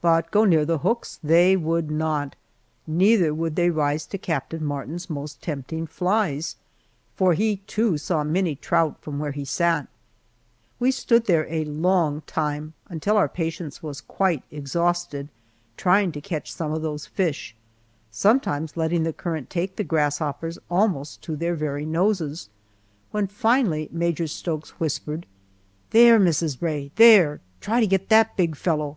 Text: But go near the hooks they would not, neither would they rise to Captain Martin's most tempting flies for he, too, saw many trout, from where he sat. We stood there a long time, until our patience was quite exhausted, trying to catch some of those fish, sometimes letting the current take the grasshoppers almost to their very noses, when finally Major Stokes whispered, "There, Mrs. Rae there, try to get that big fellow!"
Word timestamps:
But 0.00 0.32
go 0.32 0.44
near 0.44 0.64
the 0.64 0.78
hooks 0.78 1.20
they 1.22 1.54
would 1.56 1.88
not, 1.88 2.34
neither 2.84 3.32
would 3.32 3.54
they 3.54 3.70
rise 3.70 4.04
to 4.06 4.18
Captain 4.18 4.64
Martin's 4.64 5.08
most 5.08 5.40
tempting 5.40 5.86
flies 5.86 6.56
for 7.14 7.34
he, 7.34 7.58
too, 7.58 7.96
saw 7.96 8.24
many 8.24 8.56
trout, 8.56 8.98
from 9.00 9.20
where 9.20 9.30
he 9.30 9.44
sat. 9.44 9.86
We 10.80 10.90
stood 10.90 11.26
there 11.26 11.46
a 11.48 11.64
long 11.64 12.22
time, 12.22 12.74
until 12.88 13.16
our 13.16 13.28
patience 13.28 13.80
was 13.80 14.00
quite 14.00 14.42
exhausted, 14.50 15.28
trying 15.76 16.10
to 16.10 16.20
catch 16.20 16.52
some 16.52 16.72
of 16.72 16.82
those 16.82 17.06
fish, 17.06 17.54
sometimes 18.10 18.76
letting 18.76 19.04
the 19.04 19.12
current 19.12 19.48
take 19.48 19.76
the 19.76 19.84
grasshoppers 19.84 20.58
almost 20.68 21.22
to 21.22 21.36
their 21.36 21.54
very 21.54 21.86
noses, 21.86 22.48
when 23.12 23.28
finally 23.28 23.88
Major 23.92 24.26
Stokes 24.26 24.70
whispered, 24.80 25.24
"There, 25.90 26.18
Mrs. 26.18 26.60
Rae 26.60 26.90
there, 26.96 27.40
try 27.60 27.78
to 27.78 27.86
get 27.86 28.08
that 28.08 28.36
big 28.36 28.56
fellow!" 28.56 28.96